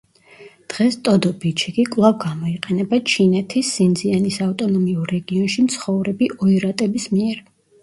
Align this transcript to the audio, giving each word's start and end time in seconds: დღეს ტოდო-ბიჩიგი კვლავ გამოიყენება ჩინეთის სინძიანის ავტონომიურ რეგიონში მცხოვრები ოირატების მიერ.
დღეს 0.73 0.95
ტოდო-ბიჩიგი 1.07 1.85
კვლავ 1.95 2.15
გამოიყენება 2.23 3.01
ჩინეთის 3.13 3.71
სინძიანის 3.77 4.41
ავტონომიურ 4.49 5.15
რეგიონში 5.19 5.69
მცხოვრები 5.69 6.35
ოირატების 6.49 7.09
მიერ. 7.17 7.47